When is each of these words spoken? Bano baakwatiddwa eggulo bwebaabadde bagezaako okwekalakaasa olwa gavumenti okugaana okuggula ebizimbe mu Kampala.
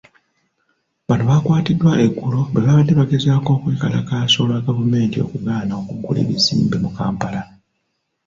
Bano 1.07 1.23
baakwatiddwa 1.29 1.91
eggulo 2.05 2.39
bwebaabadde 2.51 2.93
bagezaako 2.99 3.49
okwekalakaasa 3.53 4.37
olwa 4.43 4.65
gavumenti 4.65 5.17
okugaana 5.25 5.73
okuggula 5.81 6.17
ebizimbe 6.21 6.77
mu 6.83 6.89
Kampala. 6.97 7.41